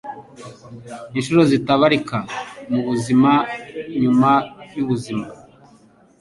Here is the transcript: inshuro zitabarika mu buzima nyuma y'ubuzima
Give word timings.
inshuro 1.17 1.41
zitabarika 1.51 2.17
mu 2.71 2.79
buzima 2.87 3.31
nyuma 4.01 4.31
y'ubuzima 4.75 5.25